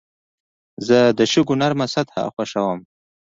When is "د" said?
1.17-1.19